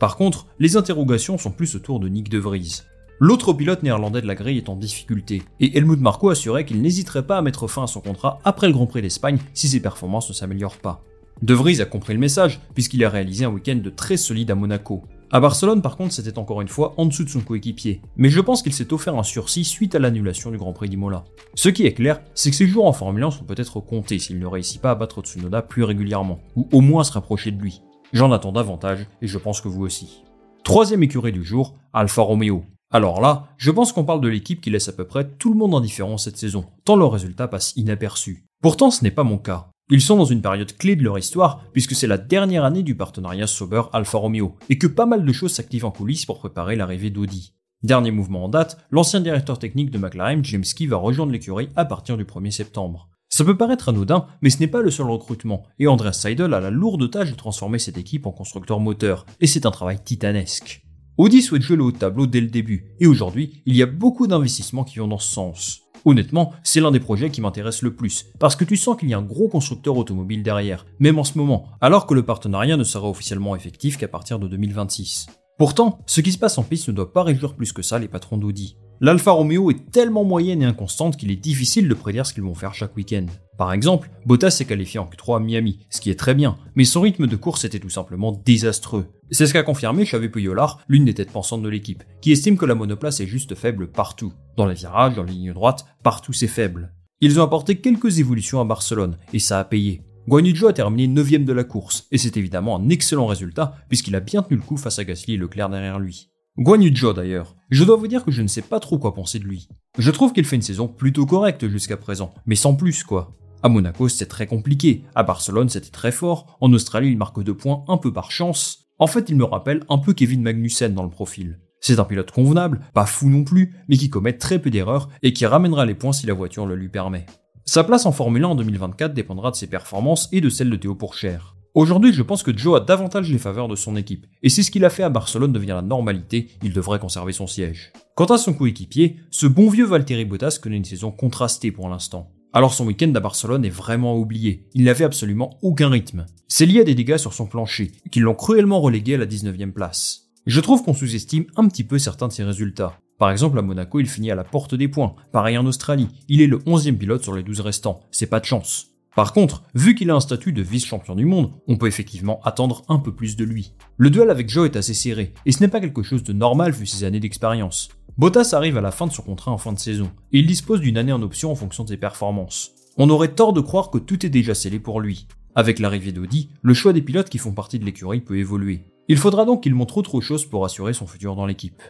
Par 0.00 0.16
contre, 0.16 0.48
les 0.58 0.76
interrogations 0.76 1.38
sont 1.38 1.52
plus 1.52 1.76
autour 1.76 2.00
de 2.00 2.08
Nick 2.08 2.28
De 2.28 2.38
Vries. 2.38 2.82
L'autre 3.20 3.54
pilote 3.54 3.82
néerlandais 3.82 4.20
de 4.20 4.26
la 4.26 4.34
grille 4.34 4.58
est 4.58 4.68
en 4.68 4.76
difficulté, 4.76 5.42
et 5.60 5.78
Helmut 5.78 6.00
Marko 6.00 6.30
assurait 6.30 6.66
qu'il 6.66 6.82
n'hésiterait 6.82 7.26
pas 7.26 7.38
à 7.38 7.42
mettre 7.42 7.68
fin 7.68 7.84
à 7.84 7.86
son 7.86 8.00
contrat 8.00 8.40
après 8.44 8.66
le 8.66 8.74
Grand 8.74 8.86
Prix 8.86 9.02
d'Espagne 9.02 9.38
si 9.54 9.68
ses 9.68 9.80
performances 9.80 10.28
ne 10.28 10.34
s'améliorent 10.34 10.76
pas. 10.76 11.02
De 11.42 11.52
Vries 11.52 11.82
a 11.82 11.84
compris 11.84 12.14
le 12.14 12.18
message, 12.18 12.60
puisqu'il 12.72 13.04
a 13.04 13.10
réalisé 13.10 13.44
un 13.44 13.50
week-end 13.50 13.76
de 13.76 13.90
très 13.90 14.16
solide 14.16 14.50
à 14.50 14.54
Monaco. 14.54 15.02
À 15.30 15.38
Barcelone, 15.38 15.82
par 15.82 15.96
contre, 15.96 16.14
c'était 16.14 16.38
encore 16.38 16.62
une 16.62 16.68
fois 16.68 16.94
en 16.96 17.04
dessous 17.04 17.24
de 17.24 17.28
son 17.28 17.40
coéquipier, 17.40 18.00
mais 18.16 18.30
je 18.30 18.40
pense 18.40 18.62
qu'il 18.62 18.72
s'est 18.72 18.92
offert 18.92 19.16
un 19.16 19.22
sursis 19.22 19.64
suite 19.64 19.94
à 19.94 19.98
l'annulation 19.98 20.50
du 20.50 20.56
Grand 20.56 20.72
Prix 20.72 20.88
d'Imola. 20.88 21.24
Ce 21.54 21.68
qui 21.68 21.84
est 21.84 21.92
clair, 21.92 22.22
c'est 22.34 22.50
que 22.50 22.56
ses 22.56 22.66
jours 22.66 22.86
en 22.86 22.92
Formule 22.92 23.24
1 23.24 23.32
sont 23.32 23.44
peut-être 23.44 23.80
comptés 23.80 24.18
s'il 24.18 24.38
ne 24.38 24.46
réussit 24.46 24.80
pas 24.80 24.92
à 24.92 24.94
battre 24.94 25.20
Tsunoda 25.20 25.60
plus 25.62 25.82
régulièrement, 25.82 26.38
ou 26.54 26.68
au 26.72 26.80
moins 26.80 27.04
se 27.04 27.12
rapprocher 27.12 27.50
de 27.50 27.60
lui. 27.60 27.82
J'en 28.12 28.32
attends 28.32 28.52
davantage, 28.52 29.06
et 29.20 29.26
je 29.26 29.36
pense 29.36 29.60
que 29.60 29.68
vous 29.68 29.82
aussi. 29.82 30.22
Troisième 30.64 31.02
écurie 31.02 31.32
du 31.32 31.44
jour, 31.44 31.74
Alfa 31.92 32.22
Romeo. 32.22 32.64
Alors 32.92 33.20
là, 33.20 33.48
je 33.58 33.70
pense 33.70 33.92
qu'on 33.92 34.04
parle 34.04 34.20
de 34.20 34.28
l'équipe 34.28 34.60
qui 34.60 34.70
laisse 34.70 34.88
à 34.88 34.92
peu 34.92 35.04
près 35.04 35.28
tout 35.28 35.52
le 35.52 35.58
monde 35.58 35.74
indifférent 35.74 36.18
cette 36.18 36.38
saison, 36.38 36.64
tant 36.84 36.96
leur 36.96 37.12
résultat 37.12 37.48
passe 37.48 37.74
inaperçu. 37.76 38.46
Pourtant, 38.62 38.90
ce 38.90 39.02
n'est 39.04 39.10
pas 39.10 39.24
mon 39.24 39.38
cas. 39.38 39.68
Ils 39.88 40.00
sont 40.00 40.16
dans 40.16 40.24
une 40.24 40.42
période 40.42 40.76
clé 40.76 40.96
de 40.96 41.04
leur 41.04 41.16
histoire 41.16 41.62
puisque 41.72 41.94
c'est 41.94 42.08
la 42.08 42.18
dernière 42.18 42.64
année 42.64 42.82
du 42.82 42.96
partenariat 42.96 43.46
Sauber 43.46 43.82
Alfa 43.92 44.18
Romeo 44.18 44.56
et 44.68 44.78
que 44.78 44.88
pas 44.88 45.06
mal 45.06 45.24
de 45.24 45.32
choses 45.32 45.52
s'activent 45.52 45.84
en 45.84 45.92
coulisses 45.92 46.26
pour 46.26 46.40
préparer 46.40 46.74
l'arrivée 46.74 47.10
d'Audi. 47.10 47.52
Dernier 47.84 48.10
mouvement 48.10 48.44
en 48.44 48.48
date, 48.48 48.78
l'ancien 48.90 49.20
directeur 49.20 49.60
technique 49.60 49.92
de 49.92 49.98
McLaren, 49.98 50.44
James 50.44 50.64
Key, 50.64 50.86
va 50.86 50.96
rejoindre 50.96 51.30
l'écurie 51.30 51.68
à 51.76 51.84
partir 51.84 52.16
du 52.16 52.24
1er 52.24 52.50
septembre. 52.50 53.10
Ça 53.28 53.44
peut 53.44 53.56
paraître 53.56 53.88
anodin, 53.88 54.26
mais 54.42 54.50
ce 54.50 54.58
n'est 54.58 54.66
pas 54.66 54.82
le 54.82 54.90
seul 54.90 55.08
recrutement, 55.08 55.62
et 55.78 55.86
Andreas 55.86 56.14
Seidel 56.14 56.54
a 56.54 56.60
la 56.60 56.70
lourde 56.70 57.08
tâche 57.10 57.30
de 57.30 57.36
transformer 57.36 57.78
cette 57.78 57.98
équipe 57.98 58.26
en 58.26 58.32
constructeur 58.32 58.80
moteur, 58.80 59.24
et 59.40 59.46
c'est 59.46 59.66
un 59.66 59.70
travail 59.70 60.02
titanesque. 60.02 60.82
Audi 61.16 61.42
souhaite 61.42 61.62
jouer 61.62 61.76
le 61.76 61.84
haut 61.84 61.92
tableau 61.92 62.26
dès 62.26 62.40
le 62.40 62.48
début, 62.48 62.94
et 62.98 63.06
aujourd'hui, 63.06 63.62
il 63.66 63.76
y 63.76 63.82
a 63.82 63.86
beaucoup 63.86 64.26
d'investissements 64.26 64.84
qui 64.84 64.98
vont 64.98 65.08
dans 65.08 65.18
ce 65.18 65.32
sens. 65.32 65.85
Honnêtement, 66.06 66.52
c'est 66.62 66.80
l'un 66.80 66.92
des 66.92 67.00
projets 67.00 67.30
qui 67.30 67.40
m'intéresse 67.40 67.82
le 67.82 67.92
plus, 67.92 68.26
parce 68.38 68.54
que 68.54 68.64
tu 68.64 68.76
sens 68.76 68.96
qu'il 68.96 69.10
y 69.10 69.14
a 69.14 69.18
un 69.18 69.22
gros 69.22 69.48
constructeur 69.48 69.96
automobile 69.96 70.44
derrière, 70.44 70.86
même 71.00 71.18
en 71.18 71.24
ce 71.24 71.36
moment, 71.36 71.66
alors 71.80 72.06
que 72.06 72.14
le 72.14 72.22
partenariat 72.22 72.76
ne 72.76 72.84
sera 72.84 73.10
officiellement 73.10 73.56
effectif 73.56 73.98
qu'à 73.98 74.06
partir 74.06 74.38
de 74.38 74.46
2026. 74.46 75.26
Pourtant, 75.58 75.98
ce 76.06 76.20
qui 76.20 76.30
se 76.30 76.38
passe 76.38 76.58
en 76.58 76.62
piste 76.62 76.86
ne 76.86 76.92
doit 76.92 77.12
pas 77.12 77.24
réjouir 77.24 77.54
plus 77.54 77.72
que 77.72 77.82
ça 77.82 77.98
les 77.98 78.06
patrons 78.06 78.36
d'Audi. 78.36 78.76
L'Alfa 79.00 79.32
Romeo 79.32 79.68
est 79.72 79.90
tellement 79.90 80.22
moyenne 80.22 80.62
et 80.62 80.66
inconstante 80.66 81.16
qu'il 81.16 81.32
est 81.32 81.36
difficile 81.36 81.88
de 81.88 81.94
prédire 81.94 82.24
ce 82.24 82.32
qu'ils 82.32 82.44
vont 82.44 82.54
faire 82.54 82.72
chaque 82.72 82.96
week-end. 82.96 83.26
Par 83.58 83.72
exemple, 83.72 84.08
Bottas 84.26 84.52
s'est 84.52 84.64
qualifié 84.64 85.00
en 85.00 85.06
Q3 85.06 85.38
à 85.38 85.40
Miami, 85.40 85.80
ce 85.90 86.00
qui 86.00 86.10
est 86.10 86.18
très 86.18 86.36
bien, 86.36 86.56
mais 86.76 86.84
son 86.84 87.00
rythme 87.00 87.26
de 87.26 87.36
course 87.36 87.64
était 87.64 87.80
tout 87.80 87.90
simplement 87.90 88.40
désastreux. 88.44 89.06
C'est 89.32 89.46
ce 89.46 89.52
qu'a 89.52 89.64
confirmé 89.64 90.04
Xavier 90.04 90.28
Puyolar, 90.28 90.78
l'une 90.86 91.04
des 91.04 91.14
têtes 91.14 91.32
pensantes 91.32 91.62
de 91.62 91.68
l'équipe, 91.68 92.04
qui 92.22 92.30
estime 92.30 92.56
que 92.56 92.64
la 92.64 92.76
monoplace 92.76 93.18
est 93.18 93.26
juste 93.26 93.56
faible 93.56 93.88
partout. 93.88 94.32
Dans 94.56 94.66
les 94.66 94.74
virages, 94.74 95.14
dans 95.14 95.22
les 95.22 95.32
lignes 95.32 95.52
droites, 95.52 95.84
partout 96.02 96.32
c'est 96.32 96.46
faible. 96.46 96.92
Ils 97.20 97.38
ont 97.40 97.44
apporté 97.44 97.76
quelques 97.80 98.18
évolutions 98.18 98.60
à 98.60 98.64
Barcelone, 98.64 99.18
et 99.32 99.38
ça 99.38 99.58
a 99.58 99.64
payé. 99.64 100.02
Guan 100.28 100.44
a 100.44 100.72
terminé 100.72 101.22
9ème 101.22 101.44
de 101.44 101.52
la 101.52 101.64
course, 101.64 102.06
et 102.10 102.18
c'est 102.18 102.36
évidemment 102.36 102.76
un 102.76 102.88
excellent 102.88 103.26
résultat, 103.26 103.76
puisqu'il 103.88 104.16
a 104.16 104.20
bien 104.20 104.42
tenu 104.42 104.56
le 104.56 104.62
coup 104.62 104.76
face 104.76 104.98
à 104.98 105.04
Gasly 105.04 105.34
et 105.34 105.36
Leclerc 105.36 105.68
derrière 105.68 105.98
lui. 105.98 106.30
Guan 106.58 106.80
d'ailleurs, 107.14 107.54
je 107.70 107.84
dois 107.84 107.96
vous 107.96 108.08
dire 108.08 108.24
que 108.24 108.32
je 108.32 108.42
ne 108.42 108.48
sais 108.48 108.62
pas 108.62 108.80
trop 108.80 108.98
quoi 108.98 109.14
penser 109.14 109.38
de 109.38 109.44
lui. 109.44 109.68
Je 109.98 110.10
trouve 110.10 110.32
qu'il 110.32 110.44
fait 110.44 110.56
une 110.56 110.62
saison 110.62 110.88
plutôt 110.88 111.26
correcte 111.26 111.68
jusqu'à 111.68 111.96
présent, 111.96 112.34
mais 112.46 112.56
sans 112.56 112.74
plus 112.74 113.04
quoi. 113.04 113.36
À 113.62 113.68
Monaco, 113.68 114.08
c'était 114.08 114.26
très 114.26 114.46
compliqué. 114.46 115.04
À 115.14 115.22
Barcelone, 115.22 115.68
c'était 115.68 115.90
très 115.90 116.12
fort. 116.12 116.56
En 116.60 116.72
Australie, 116.72 117.08
il 117.08 117.18
marque 117.18 117.42
deux 117.42 117.56
points 117.56 117.84
un 117.88 117.96
peu 117.96 118.12
par 118.12 118.30
chance. 118.30 118.88
En 118.98 119.06
fait, 119.06 119.28
il 119.28 119.36
me 119.36 119.44
rappelle 119.44 119.84
un 119.88 119.98
peu 119.98 120.14
Kevin 120.14 120.42
Magnussen 120.42 120.94
dans 120.94 121.02
le 121.02 121.10
profil. 121.10 121.58
C'est 121.86 122.00
un 122.00 122.04
pilote 122.04 122.32
convenable, 122.32 122.80
pas 122.94 123.06
fou 123.06 123.28
non 123.28 123.44
plus, 123.44 123.76
mais 123.86 123.96
qui 123.96 124.10
commet 124.10 124.32
très 124.32 124.58
peu 124.58 124.70
d'erreurs 124.70 125.08
et 125.22 125.32
qui 125.32 125.46
ramènera 125.46 125.86
les 125.86 125.94
points 125.94 126.12
si 126.12 126.26
la 126.26 126.34
voiture 126.34 126.66
le 126.66 126.74
lui 126.74 126.88
permet. 126.88 127.26
Sa 127.64 127.84
place 127.84 128.06
en 128.06 128.10
Formule 128.10 128.42
1 128.42 128.48
en 128.48 128.54
2024 128.56 129.14
dépendra 129.14 129.52
de 129.52 129.56
ses 129.56 129.68
performances 129.68 130.28
et 130.32 130.40
de 130.40 130.48
celles 130.48 130.68
de 130.68 130.74
Théo 130.74 130.96
Pourchère. 130.96 131.54
Aujourd'hui, 131.74 132.12
je 132.12 132.24
pense 132.24 132.42
que 132.42 132.58
Joe 132.58 132.80
a 132.80 132.84
davantage 132.84 133.30
les 133.30 133.38
faveurs 133.38 133.68
de 133.68 133.76
son 133.76 133.94
équipe, 133.94 134.26
et 134.42 134.48
si 134.48 134.64
ce 134.64 134.72
qu'il 134.72 134.84
a 134.84 134.90
fait 134.90 135.04
à 135.04 135.10
Barcelone 135.10 135.52
devient 135.52 135.76
la 135.76 135.82
normalité, 135.82 136.48
il 136.64 136.72
devrait 136.72 136.98
conserver 136.98 137.32
son 137.32 137.46
siège. 137.46 137.92
Quant 138.16 138.24
à 138.24 138.36
son 138.36 138.52
coéquipier, 138.52 139.18
ce 139.30 139.46
bon 139.46 139.70
vieux 139.70 139.86
Valtteri 139.86 140.24
Bottas 140.24 140.58
connaît 140.60 140.78
une 140.78 140.84
saison 140.84 141.12
contrastée 141.12 141.70
pour 141.70 141.88
l'instant. 141.88 142.32
Alors 142.52 142.74
son 142.74 142.86
week-end 142.86 143.12
à 143.14 143.20
Barcelone 143.20 143.64
est 143.64 143.70
vraiment 143.70 144.16
oublié. 144.16 144.66
Il 144.74 144.82
n'avait 144.82 145.04
absolument 145.04 145.56
aucun 145.62 145.88
rythme. 145.88 146.26
C'est 146.48 146.66
lié 146.66 146.80
à 146.80 146.84
des 146.84 146.96
dégâts 146.96 147.18
sur 147.18 147.32
son 147.32 147.46
plancher, 147.46 147.92
qui 148.10 148.18
l'ont 148.18 148.34
cruellement 148.34 148.80
relégué 148.80 149.14
à 149.14 149.18
la 149.18 149.26
19e 149.26 149.70
place. 149.70 150.25
Je 150.46 150.60
trouve 150.60 150.84
qu'on 150.84 150.94
sous-estime 150.94 151.46
un 151.56 151.66
petit 151.66 151.82
peu 151.82 151.98
certains 151.98 152.28
de 152.28 152.32
ses 152.32 152.44
résultats. 152.44 153.00
Par 153.18 153.32
exemple, 153.32 153.58
à 153.58 153.62
Monaco, 153.62 153.98
il 153.98 154.08
finit 154.08 154.30
à 154.30 154.36
la 154.36 154.44
porte 154.44 154.76
des 154.76 154.86
points. 154.86 155.16
Pareil 155.32 155.58
en 155.58 155.66
Australie, 155.66 156.06
il 156.28 156.40
est 156.40 156.46
le 156.46 156.58
11e 156.58 156.96
pilote 156.96 157.24
sur 157.24 157.34
les 157.34 157.42
12 157.42 157.62
restants. 157.62 157.98
C'est 158.12 158.28
pas 158.28 158.38
de 158.38 158.44
chance. 158.44 158.92
Par 159.16 159.32
contre, 159.32 159.64
vu 159.74 159.96
qu'il 159.96 160.08
a 160.08 160.14
un 160.14 160.20
statut 160.20 160.52
de 160.52 160.62
vice-champion 160.62 161.16
du 161.16 161.24
monde, 161.24 161.50
on 161.66 161.76
peut 161.76 161.88
effectivement 161.88 162.40
attendre 162.44 162.82
un 162.88 163.00
peu 163.00 163.12
plus 163.12 163.34
de 163.34 163.42
lui. 163.42 163.72
Le 163.96 164.08
duel 164.08 164.30
avec 164.30 164.48
Joe 164.48 164.66
est 164.66 164.76
assez 164.76 164.94
serré, 164.94 165.34
et 165.46 165.50
ce 165.50 165.60
n'est 165.60 165.68
pas 165.68 165.80
quelque 165.80 166.04
chose 166.04 166.22
de 166.22 166.32
normal 166.32 166.70
vu 166.70 166.86
ses 166.86 167.02
années 167.02 167.18
d'expérience. 167.18 167.88
Bottas 168.16 168.50
arrive 168.52 168.76
à 168.76 168.82
la 168.82 168.92
fin 168.92 169.08
de 169.08 169.12
son 169.12 169.22
contrat 169.22 169.50
en 169.50 169.58
fin 169.58 169.72
de 169.72 169.80
saison, 169.80 170.12
et 170.32 170.38
il 170.38 170.46
dispose 170.46 170.80
d'une 170.80 170.98
année 170.98 171.12
en 171.12 171.22
option 171.22 171.50
en 171.50 171.56
fonction 171.56 171.82
de 171.82 171.88
ses 171.88 171.96
performances. 171.96 172.70
On 172.98 173.10
aurait 173.10 173.34
tort 173.34 173.52
de 173.52 173.60
croire 173.60 173.90
que 173.90 173.98
tout 173.98 174.24
est 174.24 174.30
déjà 174.30 174.54
scellé 174.54 174.78
pour 174.78 175.00
lui. 175.00 175.26
Avec 175.56 175.80
l'arrivée 175.80 176.12
d'Audi, 176.12 176.50
le 176.62 176.74
choix 176.74 176.92
des 176.92 177.02
pilotes 177.02 177.30
qui 177.30 177.38
font 177.38 177.52
partie 177.52 177.80
de 177.80 177.84
l'écurie 177.84 178.20
peut 178.20 178.38
évoluer. 178.38 178.84
Il 179.08 179.18
faudra 179.18 179.44
donc 179.44 179.62
qu'il 179.62 179.74
montre 179.74 179.98
autre 179.98 180.20
chose 180.20 180.44
pour 180.44 180.64
assurer 180.64 180.92
son 180.92 181.06
futur 181.06 181.36
dans 181.36 181.46
l'équipe. 181.46 181.80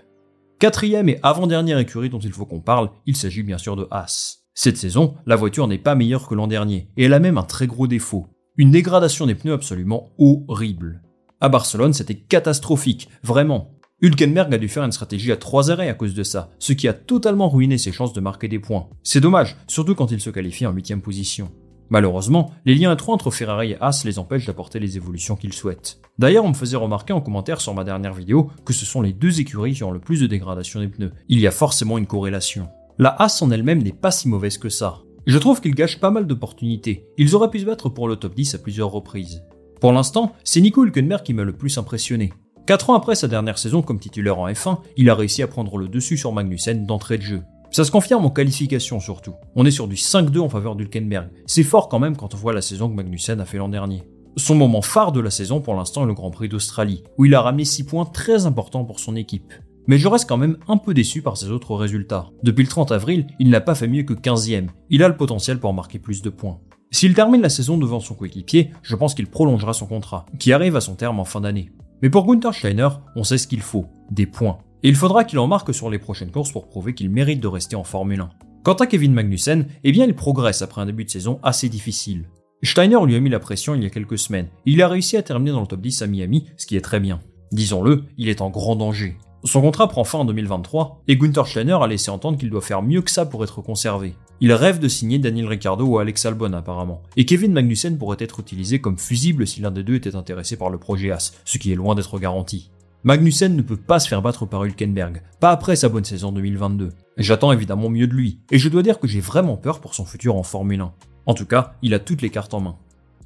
Quatrième 0.58 1.08
et 1.08 1.18
avant-dernière 1.22 1.78
écurie 1.78 2.10
dont 2.10 2.18
il 2.18 2.32
faut 2.32 2.44
qu'on 2.44 2.60
parle, 2.60 2.90
il 3.06 3.16
s'agit 3.16 3.42
bien 3.42 3.56
sûr 3.56 3.74
de 3.74 3.88
Haas. 3.90 4.42
Cette 4.54 4.76
saison, 4.76 5.14
la 5.24 5.36
voiture 5.36 5.66
n'est 5.66 5.78
pas 5.78 5.94
meilleure 5.94 6.28
que 6.28 6.34
l'an 6.34 6.46
dernier, 6.46 6.90
et 6.96 7.04
elle 7.04 7.14
a 7.14 7.18
même 7.18 7.38
un 7.38 7.42
très 7.42 7.66
gros 7.66 7.86
défaut. 7.86 8.26
Une 8.58 8.70
dégradation 8.70 9.26
des 9.26 9.34
pneus 9.34 9.54
absolument 9.54 10.10
horrible. 10.18 11.02
À 11.40 11.48
Barcelone, 11.48 11.92
c'était 11.92 12.18
catastrophique, 12.18 13.08
vraiment. 13.22 13.72
Hülkenberg 14.02 14.52
a 14.52 14.58
dû 14.58 14.68
faire 14.68 14.84
une 14.84 14.92
stratégie 14.92 15.32
à 15.32 15.36
trois 15.36 15.70
arrêts 15.70 15.88
à 15.88 15.94
cause 15.94 16.14
de 16.14 16.22
ça, 16.22 16.50
ce 16.58 16.74
qui 16.74 16.86
a 16.86 16.92
totalement 16.92 17.48
ruiné 17.48 17.78
ses 17.78 17.92
chances 17.92 18.12
de 18.12 18.20
marquer 18.20 18.48
des 18.48 18.58
points. 18.58 18.88
C'est 19.02 19.20
dommage, 19.20 19.56
surtout 19.66 19.94
quand 19.94 20.10
il 20.10 20.20
se 20.20 20.30
qualifie 20.30 20.66
en 20.66 20.72
huitième 20.72 21.00
position. 21.00 21.50
Malheureusement, 21.90 22.50
les 22.64 22.74
liens 22.74 22.92
étroits 22.92 23.14
entre 23.14 23.30
Ferrari 23.30 23.72
et 23.72 23.76
Haas 23.80 24.02
les 24.04 24.18
empêchent 24.18 24.46
d'apporter 24.46 24.78
les 24.80 24.96
évolutions 24.96 25.36
qu'ils 25.36 25.52
souhaitent. 25.52 26.00
D'ailleurs, 26.18 26.44
on 26.44 26.50
me 26.50 26.54
faisait 26.54 26.76
remarquer 26.76 27.12
en 27.12 27.20
commentaire 27.20 27.60
sur 27.60 27.74
ma 27.74 27.84
dernière 27.84 28.14
vidéo 28.14 28.50
que 28.64 28.72
ce 28.72 28.84
sont 28.84 29.02
les 29.02 29.12
deux 29.12 29.40
écuries 29.40 29.74
qui 29.74 29.84
ont 29.84 29.92
le 29.92 30.00
plus 30.00 30.20
de 30.20 30.26
dégradation 30.26 30.80
des 30.80 30.88
pneus. 30.88 31.12
Il 31.28 31.38
y 31.38 31.46
a 31.46 31.52
forcément 31.52 31.98
une 31.98 32.06
corrélation. 32.06 32.68
La 32.98 33.10
Haas 33.10 33.40
en 33.42 33.50
elle-même 33.50 33.82
n'est 33.82 33.92
pas 33.92 34.10
si 34.10 34.28
mauvaise 34.28 34.58
que 34.58 34.68
ça. 34.68 35.02
Je 35.26 35.38
trouve 35.38 35.60
qu'ils 35.60 35.74
gâchent 35.74 36.00
pas 36.00 36.10
mal 36.10 36.26
d'opportunités. 36.26 37.04
Ils 37.18 37.34
auraient 37.34 37.50
pu 37.50 37.60
se 37.60 37.64
battre 37.64 37.88
pour 37.88 38.08
le 38.08 38.16
top 38.16 38.34
10 38.34 38.54
à 38.54 38.58
plusieurs 38.58 38.90
reprises. 38.90 39.42
Pour 39.80 39.92
l'instant, 39.92 40.32
c'est 40.44 40.60
Nico 40.60 40.84
Hülkenberg 40.84 41.22
qui 41.22 41.34
m'a 41.34 41.44
le 41.44 41.52
plus 41.52 41.76
impressionné. 41.78 42.32
4 42.66 42.90
ans 42.90 42.94
après 42.94 43.14
sa 43.14 43.28
dernière 43.28 43.58
saison 43.58 43.82
comme 43.82 44.00
titulaire 44.00 44.38
en 44.38 44.48
F1, 44.48 44.78
il 44.96 45.10
a 45.10 45.14
réussi 45.14 45.42
à 45.42 45.46
prendre 45.46 45.78
le 45.78 45.88
dessus 45.88 46.16
sur 46.16 46.32
Magnussen 46.32 46.86
d'entrée 46.86 47.18
de 47.18 47.22
jeu. 47.22 47.42
Ça 47.76 47.84
se 47.84 47.90
confirme 47.90 48.24
en 48.24 48.30
qualification 48.30 49.00
surtout. 49.00 49.34
On 49.54 49.66
est 49.66 49.70
sur 49.70 49.86
du 49.86 49.96
5-2 49.96 50.38
en 50.38 50.48
faveur 50.48 50.76
d'Hülkenberg. 50.76 51.28
C'est 51.44 51.62
fort 51.62 51.90
quand 51.90 51.98
même 51.98 52.16
quand 52.16 52.32
on 52.32 52.38
voit 52.38 52.54
la 52.54 52.62
saison 52.62 52.88
que 52.88 52.94
Magnussen 52.94 53.38
a 53.38 53.44
fait 53.44 53.58
l'an 53.58 53.68
dernier. 53.68 54.02
Son 54.38 54.54
moment 54.54 54.80
phare 54.80 55.12
de 55.12 55.20
la 55.20 55.28
saison 55.28 55.60
pour 55.60 55.74
l'instant 55.74 56.04
est 56.04 56.06
le 56.06 56.14
Grand 56.14 56.30
Prix 56.30 56.48
d'Australie, 56.48 57.04
où 57.18 57.26
il 57.26 57.34
a 57.34 57.42
ramené 57.42 57.66
6 57.66 57.84
points 57.84 58.06
très 58.06 58.46
importants 58.46 58.86
pour 58.86 58.98
son 58.98 59.14
équipe. 59.14 59.52
Mais 59.88 59.98
je 59.98 60.08
reste 60.08 60.26
quand 60.26 60.38
même 60.38 60.56
un 60.68 60.78
peu 60.78 60.94
déçu 60.94 61.20
par 61.20 61.36
ses 61.36 61.50
autres 61.50 61.74
résultats. 61.74 62.30
Depuis 62.42 62.62
le 62.62 62.70
30 62.70 62.92
avril, 62.92 63.26
il 63.38 63.50
n'a 63.50 63.60
pas 63.60 63.74
fait 63.74 63.88
mieux 63.88 64.04
que 64.04 64.14
15ème. 64.14 64.68
Il 64.88 65.02
a 65.02 65.08
le 65.08 65.18
potentiel 65.18 65.60
pour 65.60 65.74
marquer 65.74 65.98
plus 65.98 66.22
de 66.22 66.30
points. 66.30 66.60
S'il 66.90 67.12
termine 67.12 67.42
la 67.42 67.50
saison 67.50 67.76
devant 67.76 68.00
son 68.00 68.14
coéquipier, 68.14 68.70
je 68.80 68.96
pense 68.96 69.14
qu'il 69.14 69.26
prolongera 69.26 69.74
son 69.74 69.84
contrat, 69.84 70.24
qui 70.38 70.54
arrive 70.54 70.76
à 70.76 70.80
son 70.80 70.94
terme 70.94 71.20
en 71.20 71.26
fin 71.26 71.42
d'année. 71.42 71.72
Mais 72.00 72.08
pour 72.08 72.26
Gunther 72.26 72.54
Steiner, 72.54 72.88
on 73.16 73.22
sait 73.22 73.36
ce 73.36 73.46
qu'il 73.46 73.60
faut, 73.60 73.84
des 74.10 74.24
points. 74.24 74.60
Et 74.82 74.88
il 74.88 74.96
faudra 74.96 75.24
qu'il 75.24 75.38
en 75.38 75.46
marque 75.46 75.74
sur 75.74 75.90
les 75.90 75.98
prochaines 75.98 76.30
courses 76.30 76.52
pour 76.52 76.68
prouver 76.68 76.94
qu'il 76.94 77.10
mérite 77.10 77.40
de 77.40 77.48
rester 77.48 77.76
en 77.76 77.84
Formule 77.84 78.20
1. 78.20 78.30
Quant 78.62 78.74
à 78.74 78.86
Kevin 78.86 79.12
Magnussen, 79.12 79.66
eh 79.84 79.92
bien 79.92 80.06
il 80.06 80.14
progresse 80.14 80.62
après 80.62 80.80
un 80.80 80.86
début 80.86 81.04
de 81.04 81.10
saison 81.10 81.38
assez 81.42 81.68
difficile. 81.68 82.28
Steiner 82.62 82.98
lui 83.04 83.14
a 83.14 83.20
mis 83.20 83.30
la 83.30 83.38
pression 83.38 83.74
il 83.74 83.82
y 83.82 83.86
a 83.86 83.90
quelques 83.90 84.18
semaines. 84.18 84.48
Il 84.64 84.82
a 84.82 84.88
réussi 84.88 85.16
à 85.16 85.22
terminer 85.22 85.52
dans 85.52 85.60
le 85.60 85.66
top 85.66 85.80
10 85.80 86.02
à 86.02 86.06
Miami, 86.06 86.46
ce 86.56 86.66
qui 86.66 86.76
est 86.76 86.80
très 86.80 87.00
bien. 87.00 87.20
Disons-le, 87.52 88.04
il 88.18 88.28
est 88.28 88.40
en 88.40 88.50
grand 88.50 88.74
danger. 88.74 89.16
Son 89.44 89.60
contrat 89.60 89.88
prend 89.88 90.02
fin 90.02 90.18
en 90.18 90.24
2023 90.24 91.02
et 91.06 91.16
Gunther 91.16 91.46
Steiner 91.46 91.78
a 91.80 91.86
laissé 91.86 92.10
entendre 92.10 92.38
qu'il 92.38 92.50
doit 92.50 92.60
faire 92.60 92.82
mieux 92.82 93.02
que 93.02 93.10
ça 93.10 93.26
pour 93.26 93.44
être 93.44 93.62
conservé. 93.62 94.14
Il 94.40 94.52
rêve 94.52 94.80
de 94.80 94.88
signer 94.88 95.18
Daniel 95.18 95.46
Ricciardo 95.46 95.84
ou 95.84 95.98
Alex 95.98 96.26
Albon 96.26 96.52
apparemment, 96.52 97.02
et 97.16 97.24
Kevin 97.24 97.52
Magnussen 97.52 97.96
pourrait 97.96 98.16
être 98.18 98.40
utilisé 98.40 98.80
comme 98.80 98.98
fusible 98.98 99.46
si 99.46 99.60
l'un 99.60 99.70
des 99.70 99.84
deux 99.84 99.94
était 99.94 100.16
intéressé 100.16 100.56
par 100.56 100.68
le 100.68 100.78
projet 100.78 101.10
As, 101.10 101.32
ce 101.44 101.58
qui 101.58 101.70
est 101.70 101.76
loin 101.76 101.94
d'être 101.94 102.18
garanti. 102.18 102.70
Magnussen 103.06 103.54
ne 103.54 103.62
peut 103.62 103.76
pas 103.76 104.00
se 104.00 104.08
faire 104.08 104.20
battre 104.20 104.46
par 104.46 104.64
Hülkenberg, 104.64 105.22
pas 105.38 105.52
après 105.52 105.76
sa 105.76 105.88
bonne 105.88 106.04
saison 106.04 106.32
2022. 106.32 106.88
J'attends 107.18 107.52
évidemment 107.52 107.88
mieux 107.88 108.08
de 108.08 108.12
lui, 108.12 108.40
et 108.50 108.58
je 108.58 108.68
dois 108.68 108.82
dire 108.82 108.98
que 108.98 109.06
j'ai 109.06 109.20
vraiment 109.20 109.56
peur 109.56 109.80
pour 109.80 109.94
son 109.94 110.04
futur 110.04 110.34
en 110.34 110.42
Formule 110.42 110.80
1. 110.80 110.92
En 111.26 111.34
tout 111.34 111.46
cas, 111.46 111.74
il 111.82 111.94
a 111.94 112.00
toutes 112.00 112.20
les 112.20 112.30
cartes 112.30 112.52
en 112.52 112.58
main. 112.58 112.78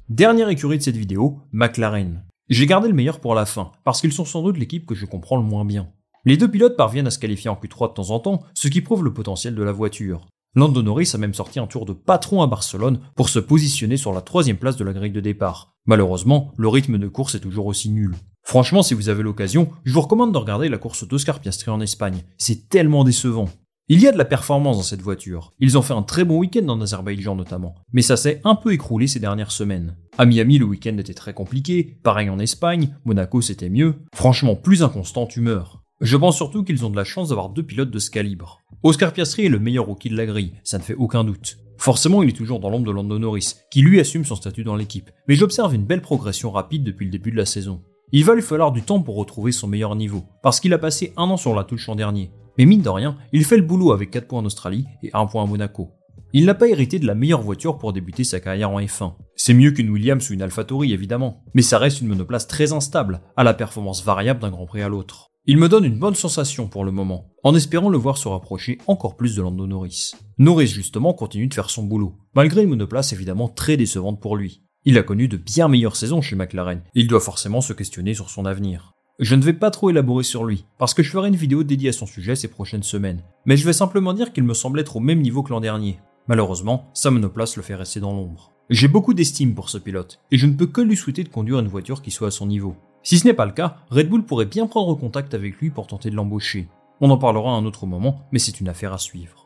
Dernière 0.07 0.49
écurie 0.49 0.77
de 0.77 0.83
cette 0.83 0.97
vidéo, 0.97 1.39
McLaren. 1.51 2.23
J'ai 2.47 2.67
gardé 2.67 2.89
le 2.89 2.93
meilleur 2.93 3.19
pour 3.19 3.33
la 3.33 3.47
fin, 3.47 3.71
parce 3.83 4.01
qu'ils 4.01 4.13
sont 4.13 4.23
sans 4.23 4.43
doute 4.43 4.59
l'équipe 4.59 4.85
que 4.85 4.93
je 4.93 5.07
comprends 5.07 5.37
le 5.37 5.41
moins 5.41 5.65
bien. 5.65 5.89
Les 6.25 6.37
deux 6.37 6.51
pilotes 6.51 6.77
parviennent 6.77 7.07
à 7.07 7.09
se 7.09 7.17
qualifier 7.17 7.49
en 7.49 7.55
Q3 7.55 7.89
de 7.89 7.93
temps 7.95 8.11
en 8.11 8.19
temps, 8.19 8.43
ce 8.53 8.67
qui 8.67 8.81
prouve 8.81 9.03
le 9.03 9.15
potentiel 9.15 9.55
de 9.55 9.63
la 9.63 9.71
voiture. 9.71 10.27
Lando 10.53 10.83
Norris 10.83 11.09
a 11.15 11.17
même 11.17 11.33
sorti 11.33 11.59
un 11.59 11.65
tour 11.65 11.87
de 11.87 11.93
patron 11.93 12.43
à 12.43 12.47
Barcelone 12.47 12.99
pour 13.15 13.29
se 13.29 13.39
positionner 13.39 13.97
sur 13.97 14.13
la 14.13 14.21
troisième 14.21 14.57
place 14.57 14.77
de 14.77 14.83
la 14.83 14.93
grille 14.93 15.11
de 15.11 15.21
départ. 15.21 15.73
Malheureusement, 15.87 16.51
le 16.57 16.67
rythme 16.67 16.99
de 16.99 17.07
course 17.07 17.33
est 17.33 17.39
toujours 17.39 17.65
aussi 17.65 17.89
nul. 17.89 18.15
Franchement, 18.43 18.83
si 18.83 18.93
vous 18.93 19.09
avez 19.09 19.23
l'occasion, 19.23 19.69
je 19.83 19.93
vous 19.93 20.01
recommande 20.01 20.33
de 20.33 20.37
regarder 20.37 20.69
la 20.69 20.77
course 20.77 21.07
d'Oscar 21.07 21.39
Piastri 21.39 21.71
en 21.71 21.81
Espagne. 21.81 22.23
C'est 22.37 22.69
tellement 22.69 23.03
décevant. 23.03 23.49
Il 23.87 23.99
y 23.99 24.07
a 24.07 24.11
de 24.11 24.17
la 24.17 24.25
performance 24.25 24.77
dans 24.77 24.83
cette 24.83 25.01
voiture. 25.01 25.53
Ils 25.59 25.77
ont 25.77 25.81
fait 25.81 25.93
un 25.93 26.01
très 26.01 26.23
bon 26.23 26.37
week-end 26.37 26.67
en 26.69 26.79
Azerbaïdjan 26.79 27.35
notamment, 27.35 27.75
mais 27.91 28.01
ça 28.01 28.15
s'est 28.15 28.39
un 28.45 28.55
peu 28.55 28.71
écroulé 28.71 29.07
ces 29.07 29.19
dernières 29.19 29.51
semaines. 29.51 29.97
À 30.17 30.25
Miami, 30.25 30.59
le 30.59 30.65
week-end 30.65 30.97
était 30.97 31.13
très 31.13 31.33
compliqué, 31.33 31.99
pareil 32.01 32.29
en 32.29 32.39
Espagne, 32.39 32.95
Monaco 33.03 33.41
c'était 33.41 33.69
mieux. 33.69 33.95
Franchement, 34.13 34.55
plus 34.55 34.81
inconstant, 34.81 35.25
tu 35.25 35.41
meurs. 35.41 35.81
Je 35.99 36.15
pense 36.15 36.37
surtout 36.37 36.63
qu'ils 36.63 36.85
ont 36.85 36.89
de 36.89 36.95
la 36.95 37.03
chance 37.03 37.29
d'avoir 37.29 37.49
deux 37.49 37.63
pilotes 37.63 37.91
de 37.91 37.99
ce 37.99 38.09
calibre. 38.09 38.61
Oscar 38.81 39.11
Piastri 39.11 39.45
est 39.45 39.49
le 39.49 39.59
meilleur 39.59 39.85
rookie 39.85 40.09
de 40.09 40.15
la 40.15 40.25
grille, 40.25 40.53
ça 40.63 40.77
ne 40.77 40.83
fait 40.83 40.95
aucun 40.95 41.23
doute. 41.23 41.57
Forcément, 41.77 42.23
il 42.23 42.29
est 42.29 42.33
toujours 42.33 42.59
dans 42.59 42.69
l'ombre 42.69 42.85
de 42.85 42.91
Lando 42.91 43.19
Norris, 43.19 43.55
qui 43.71 43.81
lui 43.81 43.99
assume 43.99 44.23
son 44.23 44.35
statut 44.35 44.63
dans 44.63 44.75
l'équipe, 44.75 45.11
mais 45.27 45.35
j'observe 45.35 45.75
une 45.75 45.85
belle 45.85 46.01
progression 46.01 46.51
rapide 46.51 46.83
depuis 46.83 47.05
le 47.05 47.11
début 47.11 47.31
de 47.31 47.37
la 47.37 47.45
saison. 47.45 47.81
Il 48.13 48.25
va 48.25 48.35
lui 48.35 48.41
falloir 48.41 48.73
du 48.73 48.81
temps 48.81 49.01
pour 49.01 49.15
retrouver 49.15 49.53
son 49.53 49.67
meilleur 49.67 49.95
niveau, 49.95 50.25
parce 50.43 50.59
qu'il 50.59 50.73
a 50.73 50.77
passé 50.77 51.13
un 51.15 51.29
an 51.29 51.37
sur 51.37 51.55
la 51.55 51.63
touche 51.63 51.87
l'an 51.87 51.95
dernier. 51.95 52.29
Mais 52.57 52.65
mine 52.65 52.81
de 52.81 52.89
rien, 52.89 53.17
il 53.31 53.45
fait 53.45 53.55
le 53.55 53.63
boulot 53.63 53.93
avec 53.93 54.11
4 54.11 54.27
points 54.27 54.39
en 54.39 54.45
Australie 54.45 54.85
et 55.01 55.11
1 55.13 55.27
point 55.27 55.43
à 55.43 55.47
Monaco. 55.47 55.91
Il 56.33 56.45
n'a 56.45 56.53
pas 56.53 56.67
hérité 56.67 56.99
de 56.99 57.07
la 57.07 57.15
meilleure 57.15 57.41
voiture 57.41 57.77
pour 57.77 57.93
débuter 57.93 58.25
sa 58.25 58.41
carrière 58.41 58.71
en 58.71 58.81
F1. 58.81 59.13
C'est 59.37 59.53
mieux 59.53 59.71
qu'une 59.71 59.89
Williams 59.89 60.29
ou 60.29 60.33
une 60.33 60.41
AlphaTauri 60.41 60.91
évidemment, 60.91 61.43
mais 61.53 61.61
ça 61.61 61.77
reste 61.77 62.01
une 62.01 62.09
monoplace 62.09 62.47
très 62.47 62.73
instable, 62.73 63.21
à 63.37 63.45
la 63.45 63.53
performance 63.53 64.03
variable 64.03 64.41
d'un 64.41 64.51
Grand 64.51 64.65
Prix 64.65 64.81
à 64.81 64.89
l'autre. 64.89 65.31
Il 65.45 65.57
me 65.57 65.69
donne 65.69 65.85
une 65.85 65.97
bonne 65.97 66.15
sensation 66.15 66.67
pour 66.67 66.83
le 66.83 66.91
moment, 66.91 67.31
en 67.43 67.55
espérant 67.55 67.89
le 67.89 67.97
voir 67.97 68.17
se 68.17 68.27
rapprocher 68.27 68.77
encore 68.87 69.15
plus 69.15 69.35
de 69.35 69.41
Lando 69.41 69.67
Norris. 69.67 70.11
Norris 70.37 70.67
justement 70.67 71.13
continue 71.13 71.47
de 71.47 71.53
faire 71.53 71.69
son 71.69 71.83
boulot, 71.83 72.17
malgré 72.35 72.63
une 72.63 72.69
monoplace 72.69 73.13
évidemment 73.13 73.47
très 73.47 73.77
décevante 73.77 74.21
pour 74.21 74.35
lui. 74.35 74.63
Il 74.83 74.97
a 74.97 75.03
connu 75.03 75.27
de 75.27 75.37
bien 75.37 75.67
meilleures 75.67 75.95
saisons 75.95 76.21
chez 76.21 76.35
McLaren, 76.35 76.81
et 76.95 77.01
il 77.01 77.07
doit 77.07 77.19
forcément 77.19 77.61
se 77.61 77.71
questionner 77.71 78.15
sur 78.15 78.31
son 78.31 78.45
avenir. 78.45 78.95
Je 79.19 79.35
ne 79.35 79.43
vais 79.43 79.53
pas 79.53 79.69
trop 79.69 79.91
élaborer 79.91 80.23
sur 80.23 80.43
lui, 80.43 80.65
parce 80.79 80.95
que 80.95 81.03
je 81.03 81.11
ferai 81.11 81.27
une 81.27 81.35
vidéo 81.35 81.61
dédiée 81.61 81.89
à 81.89 81.93
son 81.93 82.07
sujet 82.07 82.35
ces 82.35 82.47
prochaines 82.47 82.81
semaines, 82.81 83.21
mais 83.45 83.57
je 83.57 83.65
vais 83.67 83.73
simplement 83.73 84.13
dire 84.13 84.33
qu'il 84.33 84.43
me 84.43 84.55
semble 84.55 84.79
être 84.79 84.95
au 84.95 84.99
même 84.99 85.21
niveau 85.21 85.43
que 85.43 85.51
l'an 85.51 85.59
dernier. 85.59 85.99
Malheureusement, 86.27 86.89
sa 86.95 87.11
monoplace 87.11 87.57
le 87.57 87.61
fait 87.61 87.75
rester 87.75 87.99
dans 87.99 88.11
l'ombre. 88.11 88.53
J'ai 88.71 88.87
beaucoup 88.87 89.13
d'estime 89.13 89.53
pour 89.53 89.69
ce 89.69 89.77
pilote, 89.77 90.19
et 90.31 90.39
je 90.39 90.47
ne 90.47 90.53
peux 90.53 90.65
que 90.65 90.81
lui 90.81 90.97
souhaiter 90.97 91.23
de 91.23 91.29
conduire 91.29 91.59
une 91.59 91.67
voiture 91.67 92.01
qui 92.01 92.09
soit 92.09 92.29
à 92.29 92.31
son 92.31 92.47
niveau. 92.47 92.75
Si 93.03 93.19
ce 93.19 93.27
n'est 93.27 93.35
pas 93.35 93.45
le 93.45 93.51
cas, 93.51 93.77
Red 93.91 94.09
Bull 94.09 94.23
pourrait 94.23 94.45
bien 94.45 94.65
prendre 94.65 94.95
contact 94.95 95.35
avec 95.35 95.57
lui 95.57 95.69
pour 95.69 95.85
tenter 95.85 96.09
de 96.09 96.15
l'embaucher. 96.15 96.69
On 97.01 97.11
en 97.11 97.19
parlera 97.19 97.51
à 97.51 97.55
un 97.55 97.65
autre 97.65 97.85
moment, 97.85 98.27
mais 98.31 98.39
c'est 98.39 98.59
une 98.59 98.69
affaire 98.69 98.93
à 98.93 98.97
suivre. 98.97 99.40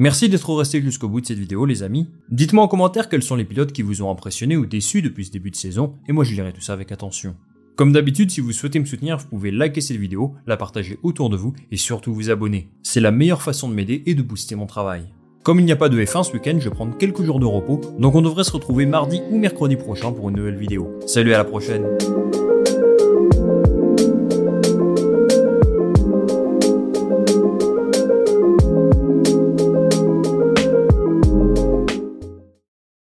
Merci 0.00 0.30
d'être 0.30 0.54
resté 0.54 0.80
jusqu'au 0.80 1.10
bout 1.10 1.20
de 1.20 1.26
cette 1.26 1.38
vidéo 1.38 1.66
les 1.66 1.82
amis. 1.82 2.08
Dites-moi 2.30 2.64
en 2.64 2.68
commentaire 2.68 3.10
quels 3.10 3.22
sont 3.22 3.36
les 3.36 3.44
pilotes 3.44 3.70
qui 3.70 3.82
vous 3.82 4.00
ont 4.00 4.10
impressionné 4.10 4.56
ou 4.56 4.64
déçu 4.64 5.02
depuis 5.02 5.26
ce 5.26 5.30
début 5.30 5.50
de 5.50 5.56
saison, 5.56 5.92
et 6.08 6.12
moi 6.12 6.24
je 6.24 6.32
lirai 6.32 6.54
tout 6.54 6.62
ça 6.62 6.72
avec 6.72 6.90
attention. 6.90 7.36
Comme 7.76 7.92
d'habitude, 7.92 8.30
si 8.30 8.40
vous 8.40 8.52
souhaitez 8.52 8.80
me 8.80 8.86
soutenir, 8.86 9.18
vous 9.18 9.26
pouvez 9.26 9.50
liker 9.50 9.82
cette 9.82 9.98
vidéo, 9.98 10.36
la 10.46 10.56
partager 10.56 10.98
autour 11.02 11.28
de 11.28 11.36
vous 11.36 11.52
et 11.70 11.76
surtout 11.76 12.14
vous 12.14 12.30
abonner. 12.30 12.70
C'est 12.82 13.00
la 13.00 13.10
meilleure 13.10 13.42
façon 13.42 13.68
de 13.68 13.74
m'aider 13.74 14.02
et 14.06 14.14
de 14.14 14.22
booster 14.22 14.54
mon 14.54 14.64
travail. 14.64 15.02
Comme 15.42 15.60
il 15.60 15.66
n'y 15.66 15.72
a 15.72 15.76
pas 15.76 15.90
de 15.90 16.02
F1 16.02 16.24
ce 16.24 16.32
week-end, 16.32 16.56
je 16.58 16.70
vais 16.70 16.74
prendre 16.74 16.96
quelques 16.96 17.22
jours 17.22 17.38
de 17.38 17.44
repos, 17.44 17.82
donc 17.98 18.14
on 18.14 18.22
devrait 18.22 18.44
se 18.44 18.52
retrouver 18.52 18.86
mardi 18.86 19.20
ou 19.30 19.36
mercredi 19.38 19.76
prochain 19.76 20.12
pour 20.12 20.30
une 20.30 20.36
nouvelle 20.36 20.56
vidéo. 20.56 20.98
Salut 21.04 21.34
à 21.34 21.36
la 21.36 21.44
prochaine 21.44 21.84